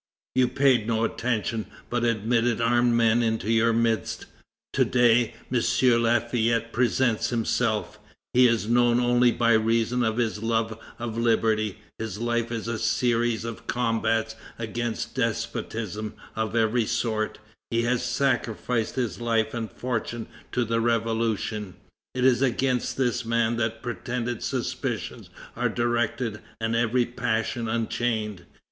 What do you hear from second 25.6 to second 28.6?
directed and every passion unchained.